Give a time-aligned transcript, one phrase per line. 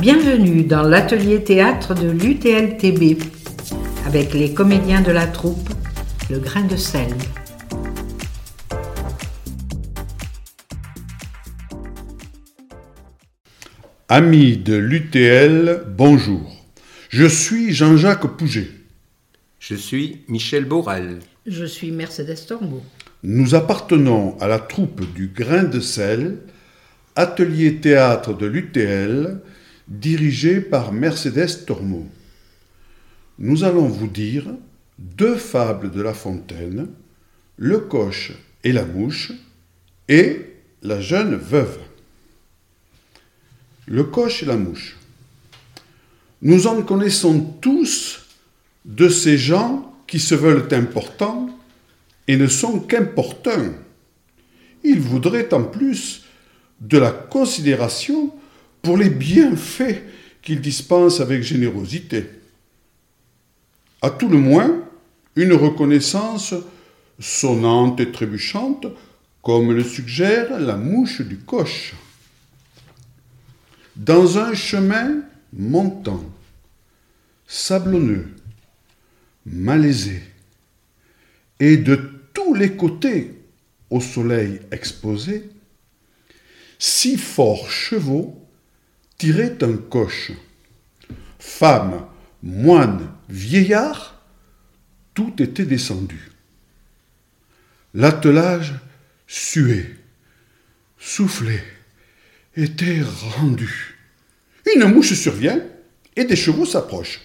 [0.00, 3.22] Bienvenue dans l'atelier théâtre de l'UTLTB
[4.06, 5.68] avec les comédiens de la troupe
[6.30, 7.12] Le Grain de sel.
[14.08, 16.64] Amis de l'UTL, bonjour.
[17.10, 18.70] Je suis Jean-Jacques Pouget.
[19.58, 21.18] Je suis Michel Borel.
[21.44, 22.82] Je suis Mercedes Tormo.
[23.22, 26.38] Nous appartenons à la troupe du Grain de sel,
[27.16, 29.42] atelier théâtre de l'UTL,
[29.90, 32.06] dirigé par Mercedes Tormo.
[33.38, 34.46] Nous allons vous dire
[34.98, 36.88] deux fables de La Fontaine,
[37.56, 39.32] Le coche et la mouche,
[40.08, 40.46] et
[40.82, 41.78] la jeune veuve.
[43.86, 44.96] Le coche et la mouche.
[46.42, 48.22] Nous en connaissons tous
[48.84, 51.50] de ces gens qui se veulent importants
[52.28, 53.74] et ne sont qu'importuns.
[54.84, 56.24] Ils voudraient en plus
[56.80, 58.32] de la considération
[58.82, 60.02] pour les bienfaits
[60.42, 62.26] qu'il dispense avec générosité.
[64.02, 64.82] À tout le moins,
[65.36, 66.54] une reconnaissance
[67.18, 68.86] sonnante et trébuchante,
[69.42, 71.94] comme le suggère la mouche du coche.
[73.96, 75.22] Dans un chemin
[75.52, 76.24] montant,
[77.46, 78.28] sablonneux,
[79.44, 80.22] malaisé,
[81.58, 81.96] et de
[82.32, 83.34] tous les côtés
[83.90, 85.50] au soleil exposé,
[86.78, 88.40] six forts chevaux
[89.20, 90.32] tirait un coche.
[91.38, 92.06] Femme,
[92.42, 94.18] moine, vieillard,
[95.12, 96.30] tout était descendu.
[97.92, 98.72] L'attelage
[99.26, 99.94] suait,
[100.98, 101.62] soufflait,
[102.56, 103.02] était
[103.36, 103.98] rendu.
[104.74, 105.60] Une mouche survient
[106.16, 107.20] et des chevaux s'approchent,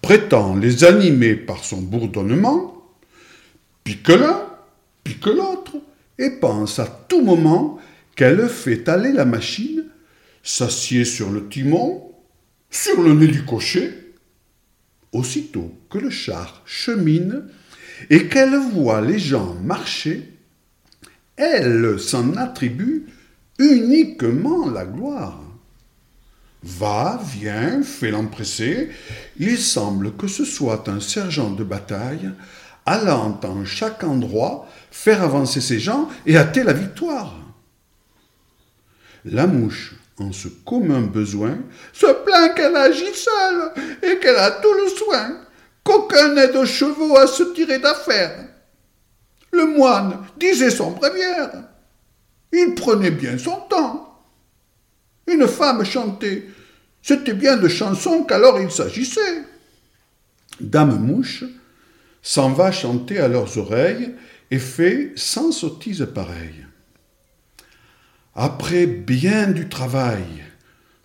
[0.00, 2.84] prétend les animer par son bourdonnement,
[3.84, 4.44] pique l'un,
[5.04, 5.76] pique l'autre,
[6.18, 7.78] et pense à tout moment
[8.16, 9.84] qu'elle fait aller la machine
[10.42, 12.12] s'assied sur le timon,
[12.70, 14.14] sur le nez du cocher.
[15.12, 17.44] Aussitôt que le char chemine
[18.08, 20.32] et qu'elle voit les gens marcher,
[21.36, 23.06] elle s'en attribue
[23.58, 25.42] uniquement la gloire.
[26.62, 28.90] Va, vient, fait l'empresser,
[29.38, 32.30] il semble que ce soit un sergent de bataille
[32.86, 37.36] allant en chaque endroit faire avancer ses gens et hâter la victoire.
[39.24, 41.58] La mouche en ce commun besoin,
[41.92, 45.36] se plaint qu'elle agit seule et qu'elle a tout le soin,
[45.84, 48.48] qu'aucun aide aux chevaux à se tirer d'affaire.
[49.52, 51.64] Le moine disait son bréviaire.
[52.52, 54.22] Il prenait bien son temps.
[55.26, 56.46] Une femme chantait.
[57.02, 59.44] C'était bien de chansons qu'alors il s'agissait.
[60.60, 61.44] Dame Mouche
[62.22, 64.14] s'en va chanter à leurs oreilles
[64.50, 66.66] et fait sans sottise pareille.
[68.34, 70.24] Après bien du travail,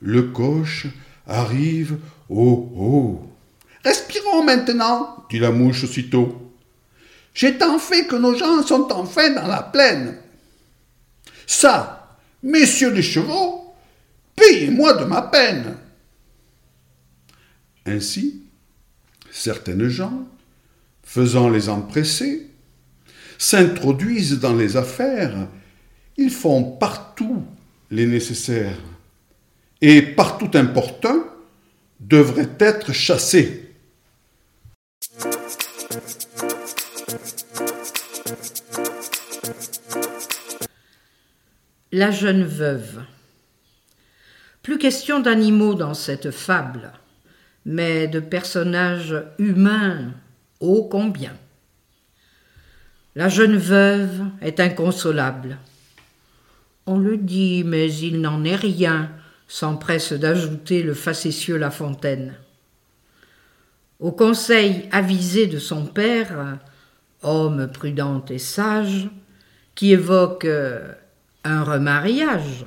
[0.00, 0.86] le coche
[1.26, 1.98] arrive
[2.28, 3.32] au haut.
[3.84, 6.52] Respirons maintenant, dit la mouche aussitôt.
[7.34, 10.16] J'ai tant fait que nos gens sont enfin dans la plaine.
[11.46, 13.74] Ça, messieurs les chevaux,
[14.36, 15.76] payez-moi de ma peine.
[17.84, 18.42] Ainsi,
[19.30, 20.26] certaines gens,
[21.02, 22.50] faisant les empresser,
[23.38, 25.48] s'introduisent dans les affaires
[26.16, 27.44] ils font partout
[27.90, 28.78] les nécessaires
[29.80, 31.24] et partout importun
[32.00, 33.74] devraient être chassés.
[41.92, 43.02] La jeune veuve.
[44.62, 46.92] Plus question d'animaux dans cette fable,
[47.64, 50.12] mais de personnages humains
[50.60, 51.36] ô combien.
[53.14, 55.56] La jeune veuve est inconsolable.
[56.86, 59.10] On le dit, mais il n'en est rien,
[59.48, 62.34] s'empresse d'ajouter le facétieux La Fontaine.
[63.98, 66.58] Au conseil avisé de son père,
[67.22, 69.08] homme prudent et sage,
[69.74, 70.92] qui évoque euh,
[71.44, 72.66] un remariage,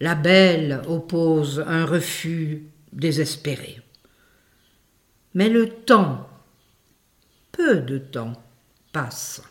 [0.00, 3.80] la belle oppose un refus désespéré.
[5.34, 6.28] Mais le temps,
[7.52, 8.32] peu de temps,
[8.92, 9.42] passe.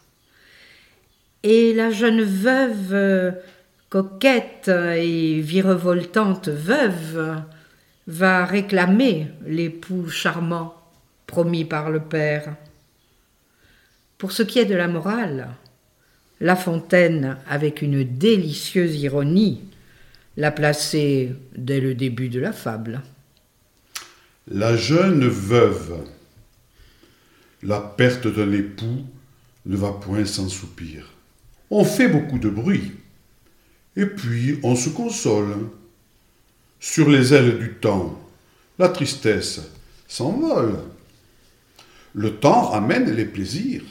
[1.44, 3.36] Et la jeune veuve
[3.90, 7.42] coquette et virevoltante veuve
[8.08, 10.76] va réclamer l'époux charmant
[11.26, 12.56] promis par le père.
[14.18, 15.50] Pour ce qui est de la morale,
[16.42, 19.62] La Fontaine, avec une délicieuse ironie,
[20.38, 23.02] l'a placée dès le début de la fable.
[24.48, 26.06] La jeune veuve.
[27.62, 29.04] La perte d'un époux
[29.66, 31.12] ne va point sans soupir.
[31.70, 32.94] On fait beaucoup de bruit
[33.96, 35.56] et puis on se console.
[36.80, 38.20] Sur les ailes du temps,
[38.78, 39.62] la tristesse
[40.08, 40.80] s'envole.
[42.14, 43.84] Le temps ramène les plaisirs.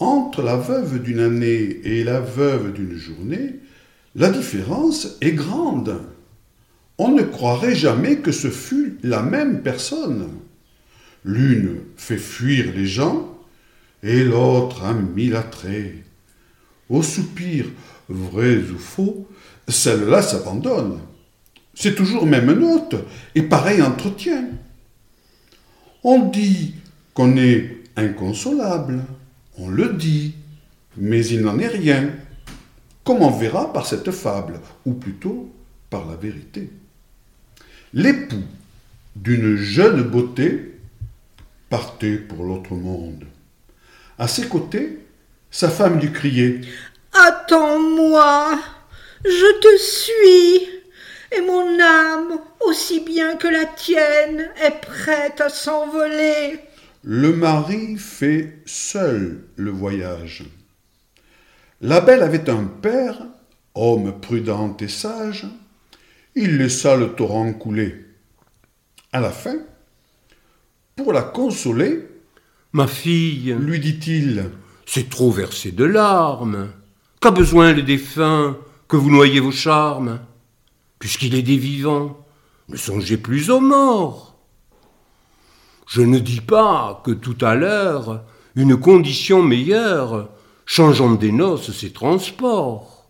[0.00, 3.60] Entre la veuve d'une année et la veuve d'une journée,
[4.16, 6.00] la différence est grande.
[6.98, 10.28] On ne croirait jamais que ce fût la même personne.
[11.24, 13.38] L'une fait fuir les gens
[14.02, 15.94] et l'autre a mille attraits.
[16.88, 17.66] Au soupir,
[18.12, 19.28] vrais ou faux,
[19.68, 21.00] celle-là s'abandonne.
[21.74, 22.96] C'est toujours même note
[23.34, 24.48] et pareil entretien.
[26.04, 26.74] On dit
[27.14, 29.04] qu'on est inconsolable,
[29.58, 30.34] on le dit,
[30.96, 32.10] mais il n'en est rien,
[33.04, 35.52] comme on verra par cette fable, ou plutôt
[35.90, 36.70] par la vérité?
[37.94, 38.42] L'époux
[39.16, 40.78] d'une jeune beauté
[41.68, 43.24] partait pour l'autre monde.
[44.18, 45.00] À ses côtés,
[45.50, 46.60] sa femme lui criait
[47.24, 48.58] Attends-moi,
[49.24, 50.68] je te suis,
[51.36, 56.58] et mon âme, aussi bien que la tienne, est prête à s'envoler.
[57.04, 60.44] Le mari fait seul le voyage.
[61.80, 63.26] La belle avait un père,
[63.74, 65.46] homme prudent et sage.
[66.34, 68.04] Il laissa le torrent couler.
[69.12, 69.58] À la fin,
[70.96, 72.08] pour la consoler,
[72.74, 74.46] Ma fille, lui dit-il,
[74.86, 76.70] c'est trop versé de larmes.
[77.22, 78.58] Qu'a besoin le défunt
[78.88, 80.18] que vous noyez vos charmes
[80.98, 82.26] Puisqu'il est des vivants,
[82.68, 84.36] ne songez plus aux morts.
[85.86, 88.24] Je ne dis pas que tout à l'heure,
[88.56, 90.30] une condition meilleure,
[90.66, 93.08] changeant des noces ses transports.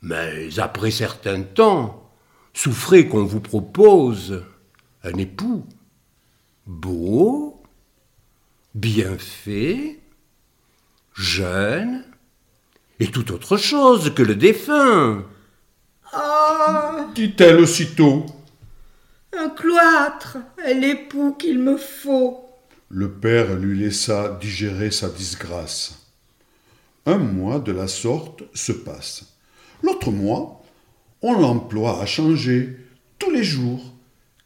[0.00, 2.10] Mais après certain temps,
[2.54, 4.44] souffrez qu'on vous propose
[5.02, 5.66] un époux
[6.66, 7.62] beau,
[8.74, 10.00] bien fait,
[11.12, 12.02] jeune,
[13.04, 15.26] et tout autre chose que le défunt.
[16.10, 18.24] Ah, dit-elle aussitôt.
[19.38, 22.48] un cloître est l'époux qu'il me faut.
[22.88, 26.06] Le père lui laissa digérer sa disgrâce.
[27.04, 29.34] Un mois de la sorte se passe.
[29.82, 30.62] L'autre mois,
[31.20, 32.78] on l'emploie à changer
[33.18, 33.82] tous les jours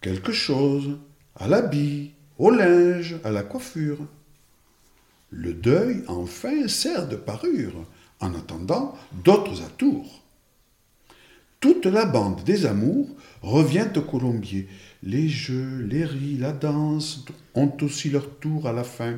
[0.01, 0.99] quelque chose,
[1.37, 4.05] à l'habit, au linge, à la coiffure.
[5.31, 7.87] Le deuil, enfin, sert de parure,
[8.21, 10.23] en attendant d'autres atours.
[11.61, 13.09] Toute la bande des amours
[13.43, 14.69] revient au colombier.
[15.03, 17.25] Les jeux, les rires, la danse
[17.55, 19.17] ont aussi leur tour à la fin.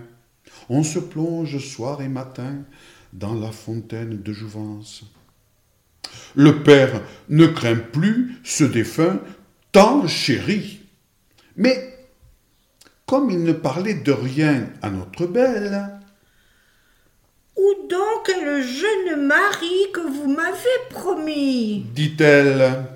[0.69, 2.57] On se plonge soir et matin
[3.13, 5.05] dans la fontaine de jouvence.
[6.35, 9.21] Le père ne craint plus ce défunt
[9.73, 10.81] tant chéri.
[11.57, 11.91] Mais
[13.07, 16.01] comme il ne parlait de rien à notre belle,
[17.61, 21.85] Où donc est le jeune mari que vous m'avez promis?
[21.95, 22.87] Dit-elle,